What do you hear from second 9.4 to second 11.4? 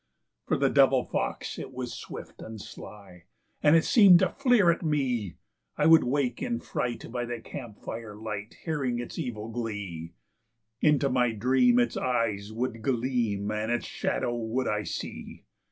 glee; Into my